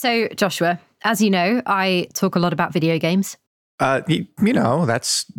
[0.00, 3.36] So, Joshua, as you know, I talk a lot about video games.
[3.80, 5.30] Uh, you, you know, that's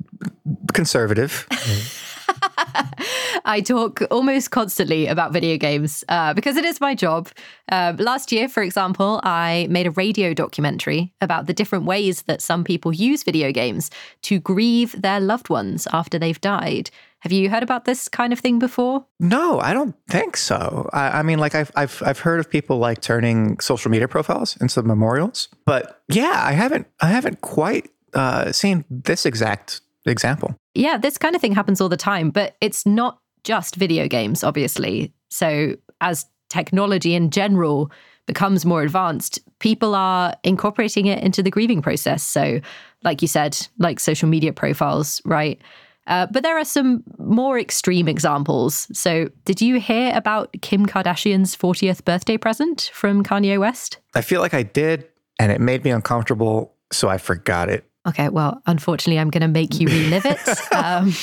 [0.71, 1.47] conservative.
[3.43, 7.29] I talk almost constantly about video games uh, because it is my job.
[7.71, 12.39] Uh, last year, for example, I made a radio documentary about the different ways that
[12.39, 13.89] some people use video games
[14.21, 16.91] to grieve their loved ones after they've died.
[17.21, 19.05] Have you heard about this kind of thing before?
[19.19, 20.89] No, I don't think so.
[20.91, 24.57] I, I, mean, like I've I've I've heard of people like turning social media profiles
[24.57, 30.55] into memorials, but yeah, I haven't I haven't quite uh, seen this exact example.
[30.73, 34.43] Yeah, this kind of thing happens all the time, but it's not just video games,
[34.43, 35.13] obviously.
[35.29, 37.91] So as technology in general
[38.25, 42.23] becomes more advanced, people are incorporating it into the grieving process.
[42.23, 42.61] So,
[43.03, 45.59] like you said, like social media profiles, right?
[46.07, 48.87] Uh, but there are some more extreme examples.
[48.91, 53.99] So, did you hear about Kim Kardashian's 40th birthday present from Kanye West?
[54.15, 55.07] I feel like I did,
[55.39, 57.85] and it made me uncomfortable, so I forgot it.
[58.07, 60.39] Okay, well, unfortunately, I'm going to make you relive it.
[60.73, 61.13] Um,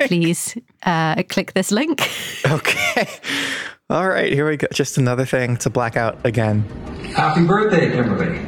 [0.00, 2.10] please uh, click this link.
[2.44, 3.08] Okay.
[3.88, 4.66] All right, here we go.
[4.72, 6.62] Just another thing to black out again.
[7.14, 8.40] Happy birthday, Kimberly.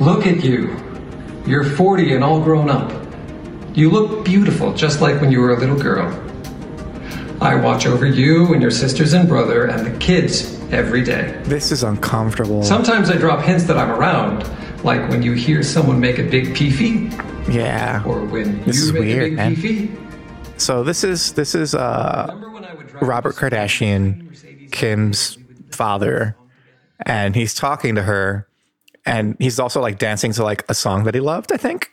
[0.00, 0.76] Look at you.
[1.46, 2.90] You're 40 and all grown up.
[3.78, 6.08] You look beautiful, just like when you were a little girl.
[7.40, 11.40] I watch over you and your sisters and brother and the kids every day.
[11.44, 12.64] This is uncomfortable.
[12.64, 14.42] Sometimes I drop hints that I'm around,
[14.82, 17.12] like when you hear someone make a big peefee.
[17.48, 18.02] Yeah.
[18.04, 19.54] Or when this you make weird, a big man.
[19.54, 20.60] peefee.
[20.60, 22.34] So this is this is uh,
[23.00, 25.38] Robert Kardashian, Kim's
[25.70, 26.36] father,
[27.06, 28.48] and he's talking to her,
[29.06, 31.52] and he's also like dancing to like a song that he loved.
[31.52, 31.92] I think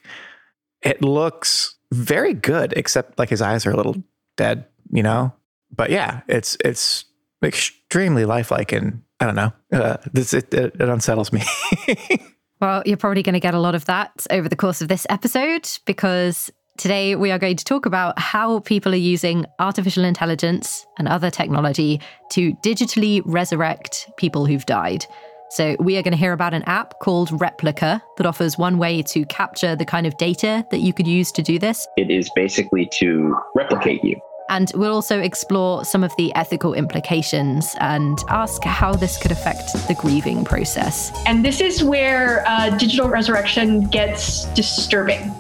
[0.81, 3.95] it looks very good, except like his eyes are a little
[4.37, 5.33] dead, you know.
[5.75, 7.05] But yeah, it's it's
[7.43, 9.53] extremely lifelike, and I don't know.
[9.71, 11.43] Uh, this it, it, it unsettles me.
[12.61, 15.05] Well, you're probably going to get a lot of that over the course of this
[15.09, 20.85] episode because today we are going to talk about how people are using artificial intelligence
[20.97, 21.99] and other technology
[22.31, 25.05] to digitally resurrect people who've died.
[25.55, 29.01] So, we are going to hear about an app called Replika that offers one way
[29.03, 31.87] to capture the kind of data that you could use to do this.
[31.95, 34.19] It is basically to replicate you.
[34.49, 39.71] And we'll also explore some of the ethical implications and ask how this could affect
[39.87, 41.09] the grieving process.
[41.25, 45.31] And this is where uh, digital resurrection gets disturbing.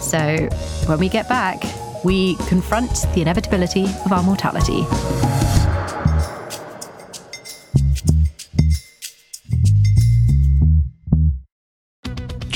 [0.00, 0.48] So,
[0.86, 1.64] when we get back,
[2.04, 4.86] we confront the inevitability of our mortality.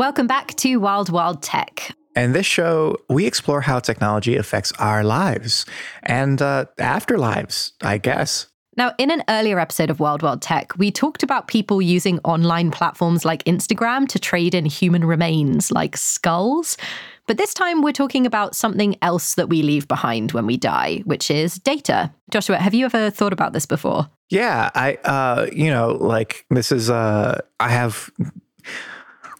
[0.00, 1.94] Welcome back to Wild Wild Tech.
[2.16, 5.66] And this show, we explore how technology affects our lives
[6.02, 8.46] and uh, afterlives, I guess.
[8.78, 12.70] Now, in an earlier episode of Wild Wild Tech, we talked about people using online
[12.70, 16.78] platforms like Instagram to trade in human remains like skulls.
[17.26, 21.02] But this time, we're talking about something else that we leave behind when we die,
[21.04, 22.10] which is data.
[22.30, 24.08] Joshua, have you ever thought about this before?
[24.30, 28.10] Yeah, I, uh, you know, like this is, uh, I have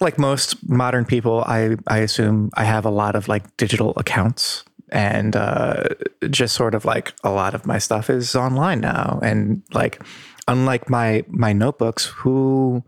[0.00, 4.64] like most modern people, I I assume I have a lot of like digital accounts
[4.90, 5.84] and uh,
[6.30, 9.20] just sort of like a lot of my stuff is online now.
[9.22, 10.02] And like,
[10.48, 12.84] unlike my my notebooks, who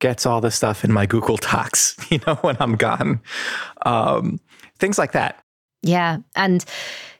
[0.00, 1.96] gets all the stuff in my Google Docs?
[2.10, 3.20] You know, when I'm gone,
[3.84, 4.38] um,
[4.78, 5.42] things like that.
[5.82, 6.64] Yeah, and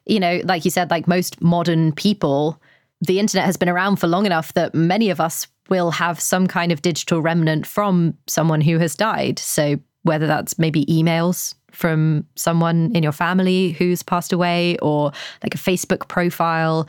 [0.06, 2.60] you know, like you said, like most modern people,
[3.00, 6.46] the internet has been around for long enough that many of us will have some
[6.46, 9.38] kind of digital remnant from someone who has died.
[9.38, 15.12] So, whether that's maybe emails from someone in your family who's passed away or
[15.42, 16.86] like a Facebook profile.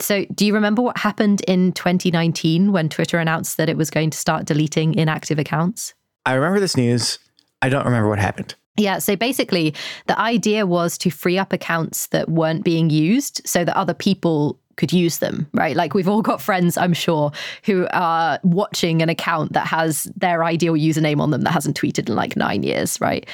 [0.00, 4.10] So, do you remember what happened in 2019 when Twitter announced that it was going
[4.10, 5.94] to start deleting inactive accounts?
[6.26, 7.18] I remember this news.
[7.62, 8.54] I don't remember what happened.
[8.76, 9.72] Yeah, so basically,
[10.06, 14.58] the idea was to free up accounts that weren't being used so that other people
[14.76, 15.76] could use them, right?
[15.76, 17.32] Like we've all got friends, I'm sure,
[17.64, 22.08] who are watching an account that has their ideal username on them that hasn't tweeted
[22.08, 23.26] in like nine years, right?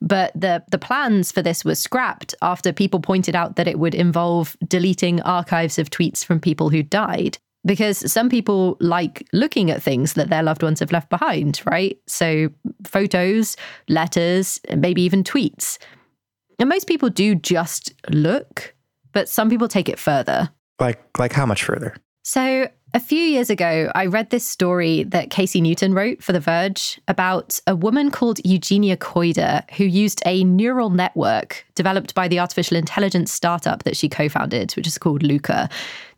[0.00, 3.94] But the, the plans for this were scrapped after people pointed out that it would
[3.94, 7.38] involve deleting archives of tweets from people who died.
[7.66, 11.98] Because some people like looking at things that their loved ones have left behind, right?
[12.06, 12.50] So
[12.86, 13.56] photos,
[13.88, 15.78] letters, maybe even tweets.
[16.58, 18.74] And most people do just look,
[19.12, 20.50] but some people take it further.
[20.78, 21.94] Like like how much further?
[22.26, 26.40] So, a few years ago, I read this story that Casey Newton wrote for The
[26.40, 32.38] Verge about a woman called Eugenia Kuyda who used a neural network developed by the
[32.38, 35.68] artificial intelligence startup that she co founded, which is called Luka,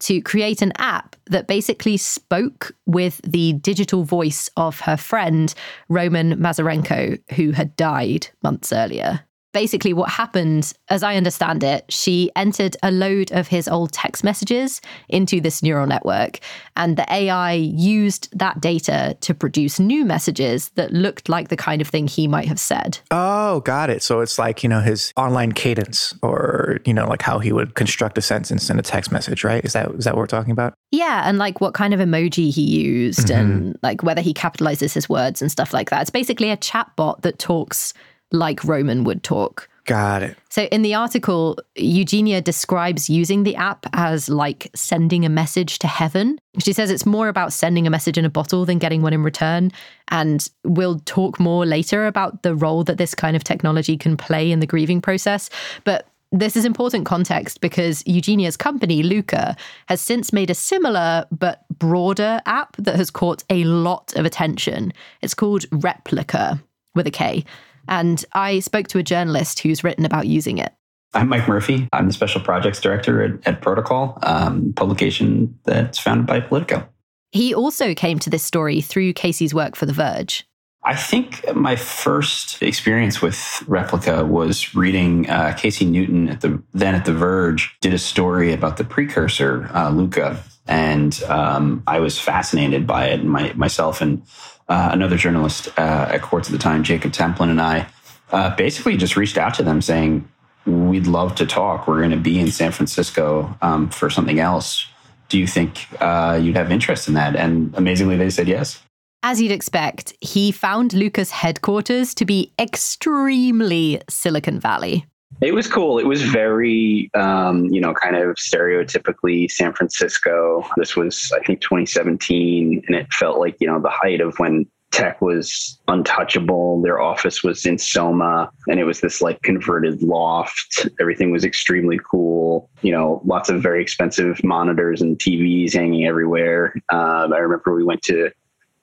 [0.00, 5.54] to create an app that basically spoke with the digital voice of her friend,
[5.88, 9.26] Roman Mazurenko, who had died months earlier
[9.56, 14.22] basically what happened, as I understand it, she entered a load of his old text
[14.22, 16.40] messages into this neural network.
[16.76, 21.80] And the AI used that data to produce new messages that looked like the kind
[21.80, 22.98] of thing he might have said.
[23.10, 24.02] Oh, got it.
[24.02, 27.76] So it's like, you know, his online cadence or, you know, like how he would
[27.76, 29.64] construct a sentence in a text message, right?
[29.64, 30.74] Is that is that what we're talking about?
[30.90, 33.40] Yeah, and like what kind of emoji he used mm-hmm.
[33.40, 36.02] and like whether he capitalizes his words and stuff like that.
[36.02, 37.94] It's basically a chatbot that talks
[38.32, 39.68] like Roman would talk.
[39.86, 40.36] Got it.
[40.50, 45.86] So in the article, Eugenia describes using the app as like sending a message to
[45.86, 46.38] heaven.
[46.58, 49.22] She says it's more about sending a message in a bottle than getting one in
[49.22, 49.70] return.
[50.08, 54.50] And we'll talk more later about the role that this kind of technology can play
[54.50, 55.50] in the grieving process.
[55.84, 59.56] But this is important context because Eugenia's company, Luka,
[59.86, 64.92] has since made a similar but broader app that has caught a lot of attention.
[65.22, 66.60] It's called Replika
[66.96, 67.44] with a K.
[67.88, 70.72] And I spoke to a journalist who's written about using it.
[71.14, 71.88] I'm Mike Murphy.
[71.92, 76.88] I'm the special projects director at, at Protocol, um, publication that's founded by Politico.
[77.32, 80.44] He also came to this story through Casey's work for The Verge.
[80.86, 83.34] I think my first experience with
[83.66, 88.52] Replika was reading uh, Casey Newton at the then at The Verge did a story
[88.52, 93.24] about the precursor uh, Luka, and um, I was fascinated by it.
[93.24, 94.22] My, myself and
[94.68, 97.86] uh, another journalist uh, at Quartz at the time, Jacob Templin, and I
[98.32, 100.28] uh, basically just reached out to them saying,
[100.66, 101.86] We'd love to talk.
[101.86, 104.88] We're going to be in San Francisco um, for something else.
[105.28, 107.36] Do you think uh, you'd have interest in that?
[107.36, 108.82] And amazingly, they said yes.
[109.22, 115.06] As you'd expect, he found Luka's headquarters to be extremely Silicon Valley.
[115.42, 115.98] It was cool.
[115.98, 120.64] It was very, um, you know, kind of stereotypically San Francisco.
[120.76, 124.66] This was, I think, 2017, and it felt like, you know, the height of when
[124.92, 126.80] tech was untouchable.
[126.80, 130.88] Their office was in Soma, and it was this like converted loft.
[131.00, 132.70] Everything was extremely cool.
[132.80, 136.74] You know, lots of very expensive monitors and TVs hanging everywhere.
[136.90, 138.30] Um, I remember we went to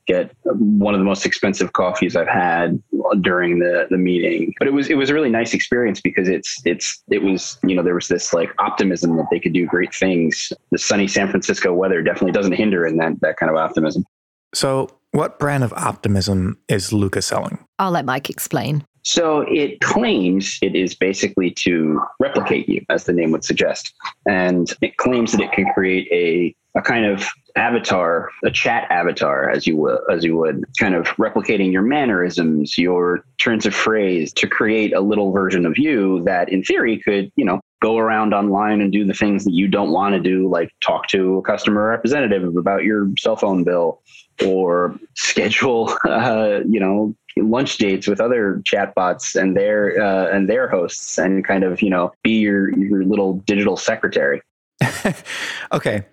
[0.05, 2.81] get one of the most expensive coffees I've had
[3.21, 4.53] during the the meeting.
[4.59, 7.75] But it was it was a really nice experience because it's it's it was you
[7.75, 10.51] know there was this like optimism that they could do great things.
[10.71, 14.05] The sunny San Francisco weather definitely doesn't hinder in that that kind of optimism.
[14.53, 17.65] So, what brand of optimism is Luka selling?
[17.79, 18.85] I'll let Mike explain.
[19.03, 23.93] So it claims it is basically to replicate you, as the name would suggest.
[24.27, 29.49] And it claims that it can create a, a kind of avatar, a chat avatar,
[29.49, 34.47] as you as you would, kind of replicating your mannerisms, your turns of phrase to
[34.47, 38.79] create a little version of you that in theory could, you know, go around online
[38.79, 41.89] and do the things that you don't want to do, like talk to a customer
[41.89, 44.01] representative about your cell phone bill
[44.45, 50.67] or schedule, uh, you know, lunch dates with other chatbots and their uh, and their
[50.67, 54.41] hosts, and kind of you know be your your little digital secretary.
[55.71, 56.05] okay,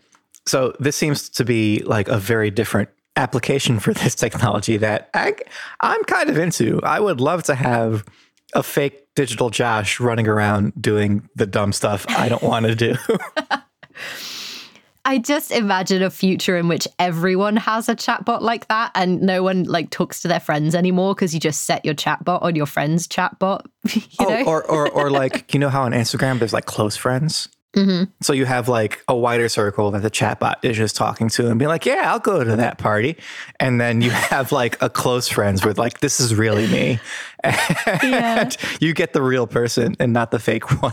[0.47, 5.35] so this seems to be like a very different application for this technology that I,
[5.81, 6.81] I'm kind of into.
[6.83, 8.05] I would love to have
[8.55, 12.97] a fake digital Josh running around doing the dumb stuff I don't want to do.
[15.05, 19.43] I just imagine a future in which everyone has a chatbot like that and no
[19.43, 22.67] one like talks to their friends anymore because you just set your chatbot on your
[22.67, 23.63] friend's chatbot.
[23.95, 27.49] You oh, or, or, or like, you know how on Instagram there's like close friends?
[27.75, 28.11] Mm-hmm.
[28.21, 31.59] So you have like a wider circle that the chatbot is just talking to and
[31.59, 33.17] be like, yeah, I'll go to that party.
[33.61, 36.99] And then you have like a close friends with like, this is really me.
[37.43, 38.51] And yeah.
[38.81, 40.93] you get the real person and not the fake one.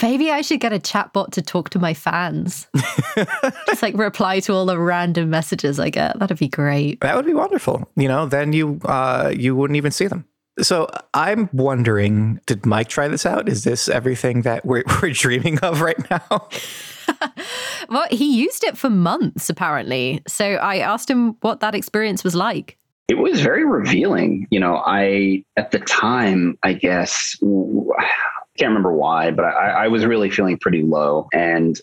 [0.00, 2.68] Maybe I should get a chatbot to talk to my fans.
[3.66, 6.16] just like reply to all the random messages I get.
[6.20, 7.00] That'd be great.
[7.00, 7.90] That would be wonderful.
[7.96, 10.24] You know, then you uh you wouldn't even see them.
[10.60, 13.48] So I'm wondering, did Mike try this out?
[13.48, 16.48] Is this everything that we're, we're dreaming of right now?
[17.88, 20.22] well, he used it for months, apparently.
[20.26, 22.76] So I asked him what that experience was like.
[23.08, 24.46] It was very revealing.
[24.50, 28.04] You know, I, at the time, I guess, I
[28.58, 31.28] can't remember why, but I, I was really feeling pretty low.
[31.32, 31.80] And,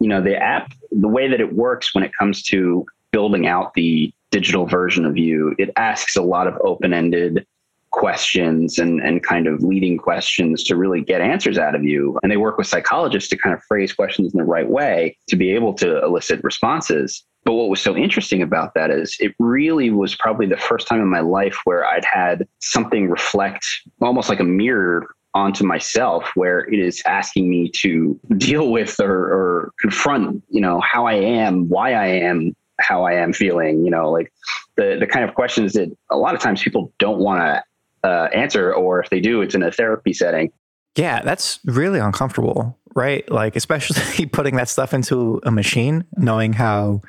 [0.00, 3.74] you know, the app, the way that it works when it comes to building out
[3.74, 7.46] the digital version of you, it asks a lot of open ended
[7.94, 12.18] questions and, and kind of leading questions to really get answers out of you.
[12.22, 15.36] And they work with psychologists to kind of phrase questions in the right way to
[15.36, 17.24] be able to elicit responses.
[17.44, 21.00] But what was so interesting about that is it really was probably the first time
[21.00, 23.64] in my life where I'd had something reflect
[24.00, 29.12] almost like a mirror onto myself where it is asking me to deal with or,
[29.12, 33.90] or confront, you know, how I am, why I am how I am feeling, you
[33.90, 34.32] know, like
[34.76, 37.62] the, the kind of questions that a lot of times people don't want to
[38.04, 40.52] uh, answer, or if they do, it's in a therapy setting.
[40.96, 43.28] Yeah, that's really uncomfortable, right?
[43.30, 47.00] Like, especially putting that stuff into a machine, knowing how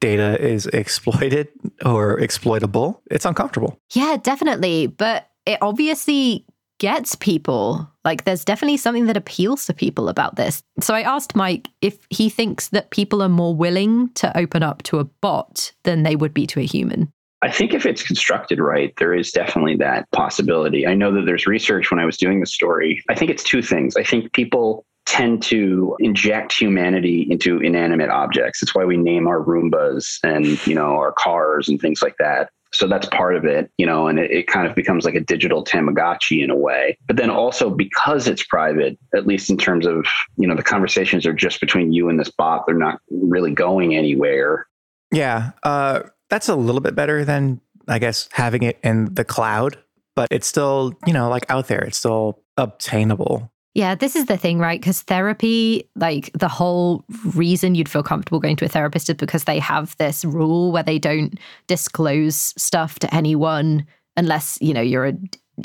[0.00, 1.48] data is exploited
[1.84, 3.02] or exploitable.
[3.10, 3.80] It's uncomfortable.
[3.94, 4.86] Yeah, definitely.
[4.86, 6.44] But it obviously
[6.78, 7.90] gets people.
[8.04, 10.62] Like, there's definitely something that appeals to people about this.
[10.80, 14.82] So I asked Mike if he thinks that people are more willing to open up
[14.84, 17.10] to a bot than they would be to a human.
[17.46, 20.84] I think if it's constructed right, there is definitely that possibility.
[20.84, 23.04] I know that there's research when I was doing the story.
[23.08, 23.94] I think it's two things.
[23.96, 28.60] I think people tend to inject humanity into inanimate objects.
[28.60, 32.50] That's why we name our Roombas and, you know, our cars and things like that.
[32.72, 35.20] So that's part of it, you know, and it, it, kind of becomes like a
[35.20, 36.98] digital Tamagotchi in a way.
[37.06, 40.04] But then also because it's private, at least in terms of,
[40.36, 43.94] you know, the conversations are just between you and this bot, they're not really going
[43.94, 44.66] anywhere.
[45.12, 45.52] Yeah.
[45.62, 49.78] Uh, that's a little bit better than, I guess, having it in the cloud,
[50.14, 53.50] but it's still, you know, like out there, it's still obtainable.
[53.74, 54.80] Yeah, this is the thing, right?
[54.80, 57.04] Because therapy, like the whole
[57.34, 60.82] reason you'd feel comfortable going to a therapist is because they have this rule where
[60.82, 65.12] they don't disclose stuff to anyone unless, you know, you're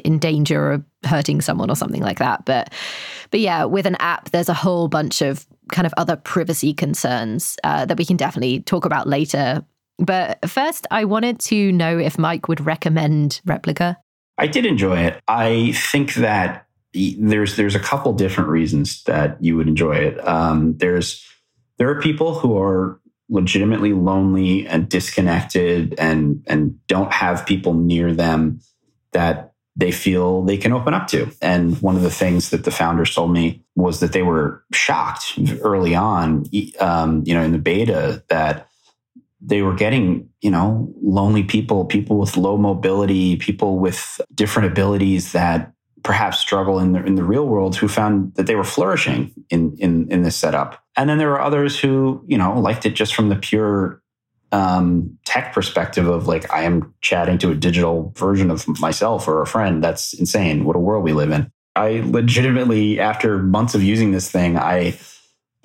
[0.04, 2.44] in danger of hurting someone or something like that.
[2.44, 2.74] But
[3.30, 7.58] but yeah, with an app, there's a whole bunch of kind of other privacy concerns
[7.64, 9.64] uh, that we can definitely talk about later.
[10.02, 13.98] But first, I wanted to know if Mike would recommend Replika.
[14.38, 15.22] I did enjoy it.
[15.28, 20.28] I think that there's there's a couple different reasons that you would enjoy it.
[20.28, 21.26] Um, there's
[21.78, 28.14] there are people who are legitimately lonely and disconnected and and don't have people near
[28.14, 28.60] them
[29.14, 31.32] that they feel they can open up to.
[31.42, 35.40] And one of the things that the founders told me was that they were shocked
[35.62, 36.46] early on,
[36.80, 38.71] um, you know, in the beta that
[39.42, 45.32] they were getting, you know, lonely people, people with low mobility, people with different abilities
[45.32, 49.32] that perhaps struggle in the in the real world who found that they were flourishing
[49.50, 50.84] in in in this setup.
[50.96, 54.02] And then there were others who, you know, liked it just from the pure
[54.52, 59.42] um, tech perspective of like I am chatting to a digital version of myself or
[59.42, 59.84] a friend.
[59.84, 60.66] That's insane.
[60.66, 61.52] What a world we live in.
[61.76, 65.00] I legitimately, after months of using this thing, I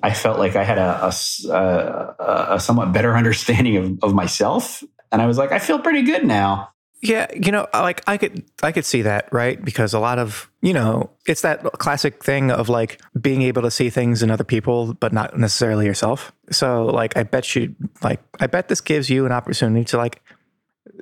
[0.03, 1.13] I felt like I had a,
[1.51, 6.03] a, a somewhat better understanding of, of myself, and I was like, I feel pretty
[6.03, 6.71] good now.
[7.03, 9.63] Yeah, you know, like I could I could see that, right?
[9.63, 13.71] Because a lot of, you know, it's that classic thing of like being able to
[13.71, 16.33] see things in other people but not necessarily yourself.
[16.51, 20.23] So like I bet you like I bet this gives you an opportunity to like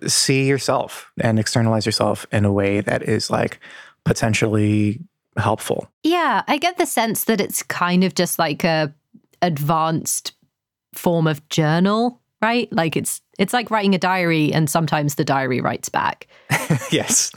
[0.06, 3.60] see yourself and externalize yourself in a way that is like
[4.04, 5.00] potentially
[5.36, 5.88] helpful.
[6.02, 8.92] Yeah, I get the sense that it's kind of just like a
[9.42, 10.32] advanced
[10.94, 12.70] form of journal right?
[12.72, 16.26] Like it's it's like writing a diary and sometimes the diary writes back.
[16.90, 17.32] yes.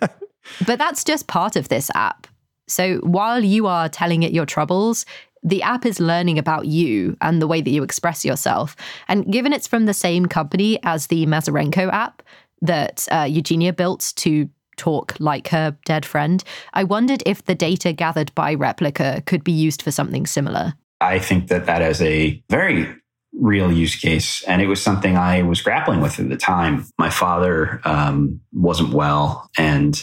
[0.00, 2.26] but that's just part of this app.
[2.66, 5.04] So while you are telling it your troubles,
[5.42, 8.74] the app is learning about you and the way that you express yourself.
[9.08, 12.22] And given it's from the same company as the Mazurenko app
[12.62, 16.42] that uh, Eugenia built to talk like her dead friend,
[16.74, 20.74] I wondered if the data gathered by Replika could be used for something similar.
[21.00, 22.88] I think that that is a very
[23.32, 24.42] real use case.
[24.44, 26.86] And it was something I was grappling with at the time.
[26.98, 30.02] My father um, wasn't well, and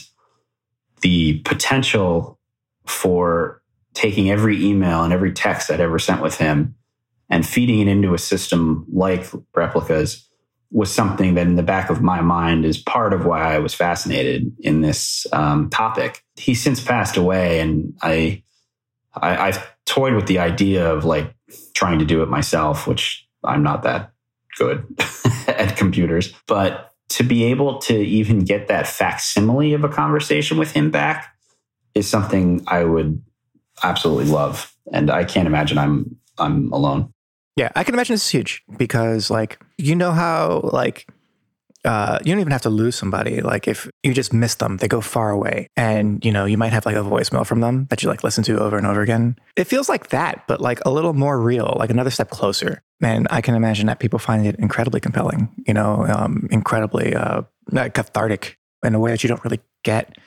[1.02, 2.40] the potential
[2.86, 3.62] for
[3.94, 6.76] taking every email and every text I'd ever sent with him
[7.30, 9.24] and feeding it into a system like
[9.56, 10.24] Replikas
[10.74, 13.76] was something that in the back of my mind is part of why I was
[13.76, 16.24] fascinated in this um, topic.
[16.36, 18.44] He's since passed away, and I,
[19.16, 21.34] I I've toyed with the idea of like
[21.76, 24.14] trying to do it myself, which I'm not that
[24.58, 24.84] good
[25.48, 26.34] at computers.
[26.48, 31.36] But to be able to even get that facsimile of a conversation with him back
[31.94, 33.22] is something I would
[33.84, 34.76] absolutely love.
[34.92, 37.13] And I can't imagine I'm I'm alone.
[37.56, 41.08] Yeah, I can imagine this is huge because like you know how like
[41.86, 43.42] uh, you don't even have to lose somebody.
[43.42, 46.74] Like if you just miss them, they go far away, and you know you might
[46.74, 49.38] have like a voicemail from them that you like listen to over and over again.
[49.56, 52.82] It feels like that, but like a little more real, like another step closer.
[53.02, 55.50] And I can imagine that people find it incredibly compelling.
[55.68, 60.18] You know, um, incredibly uh, cathartic in a way that you don't really get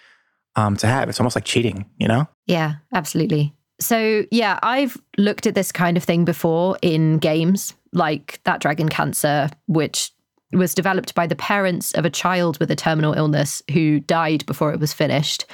[0.57, 1.09] um, to have.
[1.09, 1.87] It's almost like cheating.
[1.99, 2.29] You know?
[2.47, 3.56] Yeah, absolutely.
[3.79, 8.89] So, yeah, I've looked at this kind of thing before in games like that Dragon
[8.89, 10.13] Cancer, which
[10.53, 14.73] was developed by the parents of a child with a terminal illness who died before
[14.73, 15.45] it was finished.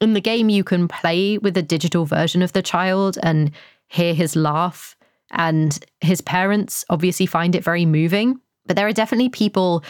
[0.00, 3.50] In the game, you can play with a digital version of the child and
[3.88, 4.96] hear his laugh.
[5.30, 8.40] And his parents obviously find it very moving.
[8.66, 9.82] But there are definitely people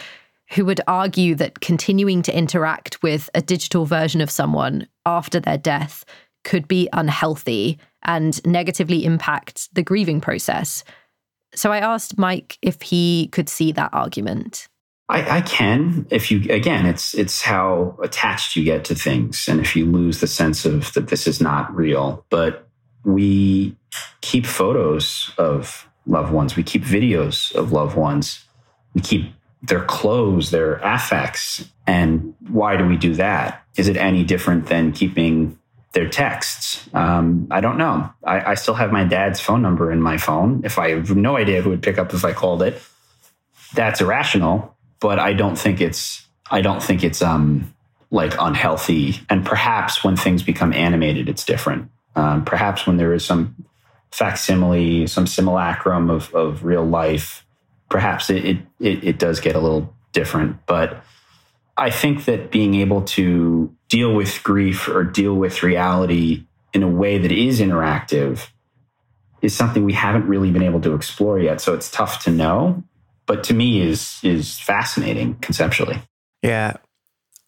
[0.51, 5.57] who would argue that continuing to interact with a digital version of someone after their
[5.57, 6.05] death
[6.45, 10.85] could be unhealthy and negatively impact the grieving process.
[11.53, 14.69] So I asked Mike if he could see that argument.
[15.09, 16.07] I, I, can.
[16.09, 20.19] If you again, it's it's how attached you get to things, and if you lose
[20.19, 22.25] the sense of that this is not real.
[22.31, 22.67] But
[23.03, 23.75] we
[24.21, 26.55] keep photos of loved ones.
[26.55, 28.45] We keep videos of loved ones.
[28.95, 31.65] We keep their clothes, their affects.
[31.85, 33.63] And why do we do that?
[33.77, 35.59] Is it any different than keeping
[35.95, 36.87] their texts.
[36.93, 38.13] Um, I don't know.
[38.23, 40.61] I, I, still have my dad's phone number in my phone.
[40.65, 42.81] If I have no idea who would pick up if I called it,
[43.73, 44.75] that's irrational.
[44.99, 46.27] But I don't think it's.
[46.51, 47.73] I don't think it's um,
[48.11, 49.21] like unhealthy.
[49.29, 51.89] And perhaps when things become animated, it's different.
[52.15, 53.55] Um, perhaps when there is some
[54.11, 57.45] facsimile, some simulacrum of, of real life,
[57.89, 60.65] perhaps it, it, it, it does get a little different.
[60.67, 61.03] But
[61.77, 66.87] I think that being able to deal with grief or deal with reality in a
[66.87, 68.49] way that is interactive
[69.41, 71.61] is something we haven't really been able to explore yet.
[71.61, 72.83] So it's tough to know,
[73.25, 76.01] but to me is is fascinating conceptually.
[76.41, 76.77] Yeah,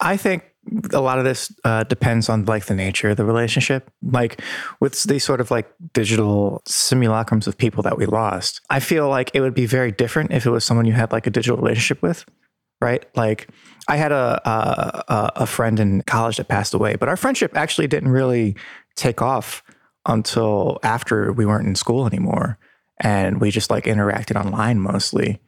[0.00, 0.44] I think
[0.92, 3.90] a lot of this uh, depends on like the nature of the relationship.
[4.02, 4.42] Like
[4.80, 9.30] with these sort of like digital simulacrums of people that we lost, I feel like
[9.32, 12.02] it would be very different if it was someone you had like a digital relationship
[12.02, 12.26] with
[12.80, 13.04] right?
[13.16, 13.48] Like
[13.88, 17.86] I had a, a, a friend in college that passed away, but our friendship actually
[17.86, 18.54] didn't really
[18.96, 19.62] take off
[20.06, 22.58] until after we weren't in school anymore,
[23.00, 25.40] and we just like interacted online mostly.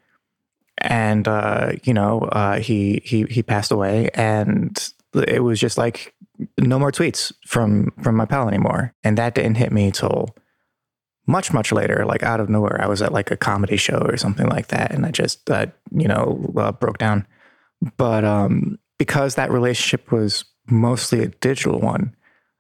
[0.79, 6.14] And uh, you know, uh, he he he passed away, and it was just like
[6.59, 10.35] no more tweets from from my pal anymore, and that didn't hit me till
[11.26, 12.81] much much later like out of nowhere.
[12.83, 15.66] I was at like a comedy show or something like that and i just uh,
[15.92, 17.26] you know uh, broke down
[17.97, 22.14] but um, because that relationship was mostly a digital one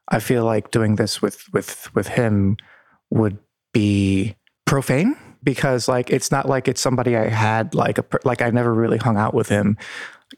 [0.08, 2.56] i feel like doing this with with with him
[3.10, 3.38] would
[3.72, 4.34] be
[4.66, 8.74] profane because like it's not like it's somebody i had like a like i never
[8.74, 9.76] really hung out with him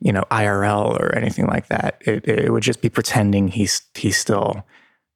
[0.00, 2.00] you know irl or anything like that.
[2.00, 4.64] It, it would just be pretending he's he's still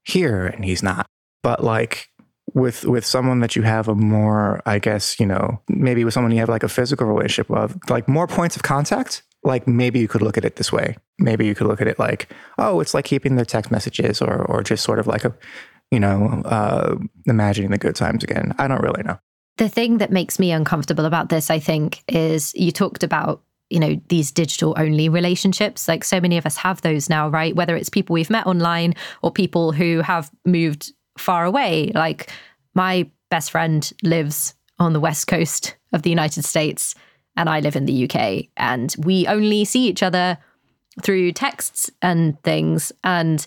[0.05, 1.07] here and he's not.
[1.43, 2.09] But like
[2.55, 6.31] with with someone that you have a more i guess you know maybe with someone
[6.31, 10.09] you have like a physical relationship of like more points of contact like maybe you
[10.09, 10.97] could look at it this way.
[11.19, 14.45] Maybe you could look at it like oh it's like keeping their text messages or
[14.47, 15.35] or just sort of like a
[15.91, 18.55] you know uh, imagining the good times again.
[18.59, 19.19] I don't really know.
[19.57, 23.81] The thing that makes me uncomfortable about this i think is you talked about you
[23.81, 25.89] know these digital only relationships.
[25.89, 27.55] Like so many of us have those now right?
[27.55, 31.93] Whether it's people we've met online or people who have moved far away.
[31.95, 32.31] Like
[32.75, 36.95] my best friend lives on the west coast of the United States
[37.37, 40.39] and I live in the UK and we only see each other
[41.03, 43.47] through texts and things and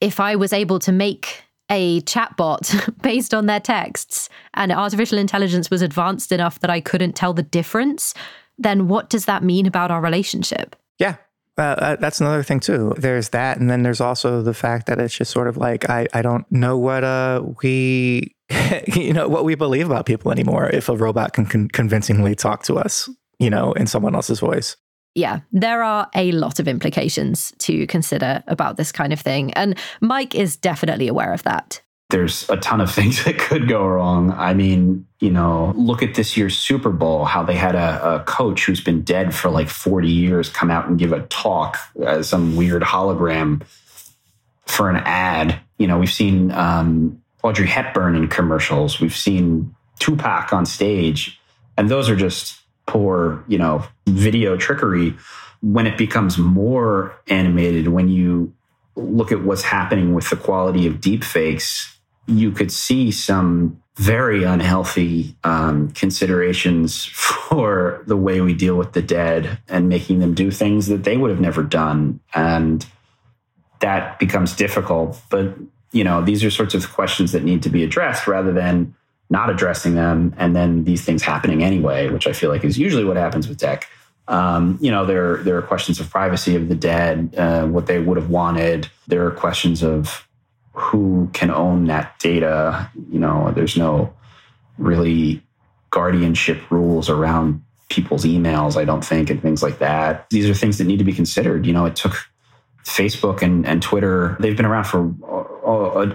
[0.00, 5.70] if I was able to make a chatbot based on their texts and artificial intelligence
[5.70, 8.12] was advanced enough that I couldn't tell the difference,
[8.58, 10.74] then what does that mean about our relationship?
[10.98, 11.16] Yeah,
[11.56, 12.94] uh, that's another thing too.
[12.96, 16.08] There's that, and then there's also the fact that it's just sort of like I,
[16.12, 18.34] I don't know what uh we
[18.86, 20.68] you know what we believe about people anymore.
[20.68, 23.08] If a robot can con- convincingly talk to us,
[23.38, 24.76] you know, in someone else's voice.
[25.14, 29.76] Yeah, there are a lot of implications to consider about this kind of thing, and
[30.00, 34.32] Mike is definitely aware of that there's a ton of things that could go wrong.
[34.32, 38.20] I mean, you know, look at this year's Super Bowl, how they had a, a
[38.24, 42.28] coach who's been dead for like 40 years come out and give a talk as
[42.28, 43.62] some weird hologram
[44.66, 45.58] for an ad.
[45.78, 51.40] You know, we've seen um, Audrey Hepburn in commercials, we've seen Tupac on stage,
[51.76, 55.14] and those are just poor, you know, video trickery.
[55.62, 58.52] When it becomes more animated, when you
[58.96, 65.36] look at what's happening with the quality of deepfakes, you could see some very unhealthy
[65.44, 67.04] um, considerations
[67.50, 71.16] for the way we deal with the dead and making them do things that they
[71.16, 72.20] would have never done.
[72.34, 72.84] And
[73.80, 75.20] that becomes difficult.
[75.28, 75.54] But,
[75.92, 78.94] you know, these are sorts of questions that need to be addressed rather than
[79.28, 83.04] not addressing them and then these things happening anyway, which I feel like is usually
[83.04, 83.88] what happens with tech.
[84.28, 87.98] Um, you know, there there are questions of privacy of the dead, uh, what they
[87.98, 88.88] would have wanted.
[89.08, 90.28] There are questions of
[90.72, 92.90] who can own that data.
[93.10, 94.12] You know, there's no
[94.78, 95.42] really
[95.90, 100.30] guardianship rules around people's emails, I don't think, and things like that.
[100.30, 101.66] These are things that need to be considered.
[101.66, 102.14] You know, it took
[102.84, 105.12] Facebook and, and Twitter, they've been around for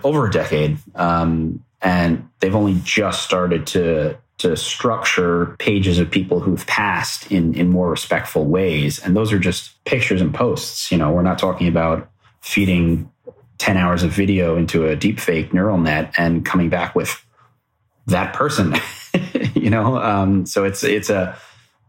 [0.03, 0.77] over a decade.
[0.95, 7.53] Um, and they've only just started to to structure pages of people who've passed in
[7.53, 11.39] in more respectful ways and those are just pictures and posts you know we're not
[11.39, 12.09] talking about
[12.41, 13.09] feeding
[13.59, 17.25] 10 hours of video into a deep fake neural net and coming back with
[18.07, 18.75] that person
[19.53, 21.37] you know um, so it's it's a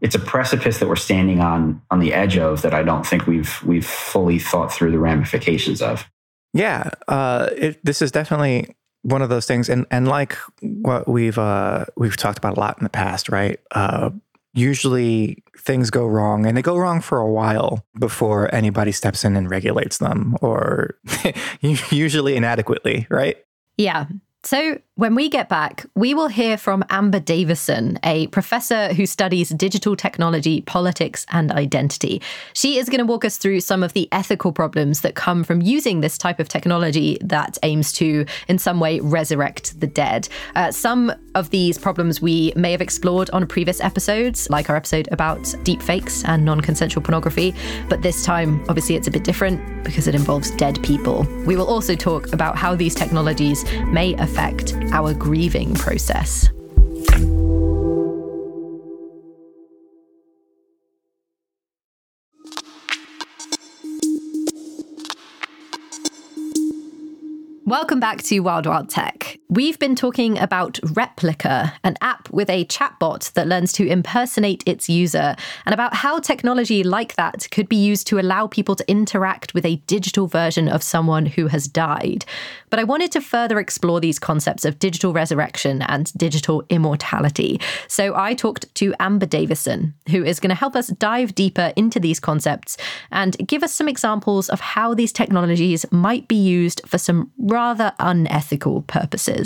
[0.01, 3.25] it's a precipice that we're standing on on the edge of that I don't think
[3.27, 6.07] we've we've fully thought through the ramifications of.
[6.53, 11.37] Yeah, uh, it, this is definitely one of those things, and and like what we've
[11.37, 13.59] uh, we've talked about a lot in the past, right?
[13.71, 14.09] Uh,
[14.53, 19.35] usually things go wrong, and they go wrong for a while before anybody steps in
[19.35, 20.97] and regulates them, or
[21.91, 23.37] usually inadequately, right?
[23.77, 24.07] Yeah.
[24.47, 29.49] So, when we get back, we will hear from Amber Davisson, a professor who studies
[29.49, 32.19] digital technology, politics, and identity.
[32.53, 35.61] She is going to walk us through some of the ethical problems that come from
[35.61, 40.29] using this type of technology that aims to, in some way, resurrect the dead.
[40.55, 45.07] Uh, some of these problems we may have explored on previous episodes, like our episode
[45.11, 47.53] about deepfakes and non consensual pornography,
[47.87, 51.23] but this time, obviously, it's a bit different because it involves dead people.
[51.45, 54.36] We will also talk about how these technologies may affect
[54.91, 56.49] our grieving process.
[67.65, 69.37] Welcome back to Wild Wild Tech.
[69.49, 74.89] We've been talking about Replika, an app with a chatbot that learns to impersonate its
[74.89, 79.53] user, and about how technology like that could be used to allow people to interact
[79.53, 82.25] with a digital version of someone who has died.
[82.69, 87.61] But I wanted to further explore these concepts of digital resurrection and digital immortality.
[87.87, 92.01] So I talked to Amber Davisson, who is going to help us dive deeper into
[92.01, 92.75] these concepts
[93.11, 97.93] and give us some examples of how these technologies might be used for some rather
[97.99, 99.36] unethical purposes.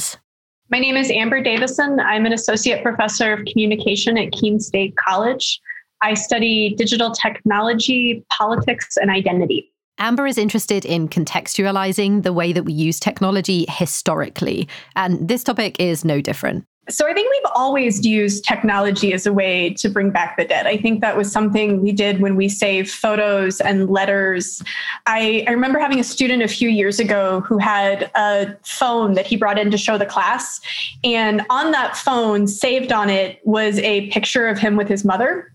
[0.70, 2.02] My name is Amber Davisson.
[2.02, 5.60] I'm an associate professor of communication at Keene State College.
[6.02, 9.72] I study digital technology, politics, and identity.
[10.00, 15.80] Amber is interested in contextualizing the way that we use technology historically, and this topic
[15.80, 16.66] is no different.
[16.90, 20.66] So I think we've always used technology as a way to bring back the dead.
[20.66, 24.64] I think that was something we did when we saved photos and letters.
[25.06, 29.28] I, I, remember having a student a few years ago who had a phone that
[29.28, 30.60] he brought in to show the class.
[31.04, 35.54] And on that phone, saved on it, was a picture of him with his mother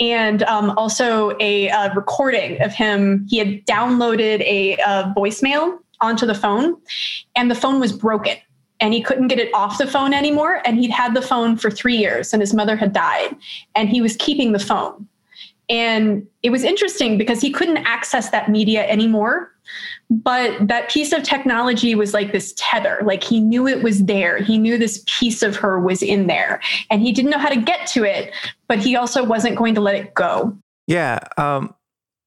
[0.00, 3.24] and um, also a, a, recording of him.
[3.30, 6.76] He had downloaded a, a voicemail onto the phone,
[7.36, 8.36] and the phone was broken
[8.80, 10.60] and he couldn't get it off the phone anymore.
[10.64, 13.36] And he'd had the phone for three years and his mother had died
[13.74, 15.08] and he was keeping the phone.
[15.68, 19.50] And it was interesting because he couldn't access that media anymore.
[20.10, 23.00] But that piece of technology was like this tether.
[23.02, 24.38] Like he knew it was there.
[24.38, 26.60] He knew this piece of her was in there.
[26.90, 28.34] And he didn't know how to get to it,
[28.68, 30.54] but he also wasn't going to let it go.
[30.86, 31.20] Yeah.
[31.38, 31.74] Um,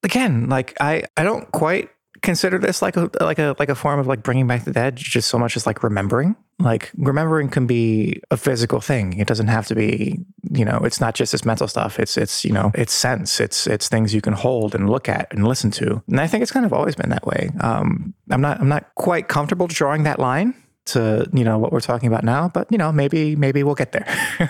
[0.02, 1.90] again, like I, I don't quite
[2.22, 4.96] consider this like a like a like a form of like bringing back the dead
[4.96, 6.36] just so much as like remembering.
[6.58, 9.18] Like remembering can be a physical thing.
[9.18, 10.18] It doesn't have to be
[10.50, 11.98] you know it's not just this mental stuff.
[11.98, 13.40] It's it's you know it's sense.
[13.40, 16.02] It's it's things you can hold and look at and listen to.
[16.08, 17.50] And i think it's kind of always been that way.
[17.60, 20.54] Um i'm not i'm not quite comfortable drawing that line
[20.86, 23.92] to you know what we're talking about now but you know maybe maybe we'll get
[23.92, 24.06] there.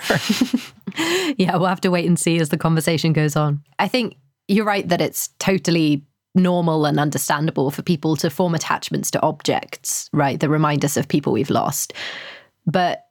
[1.37, 3.63] Yeah we'll have to wait and see as the conversation goes on.
[3.77, 4.15] I think
[4.47, 6.03] you're right that it's totally
[6.35, 10.39] normal and understandable for people to form attachments to objects, right?
[10.39, 11.93] That remind us of people we've lost.
[12.65, 13.05] But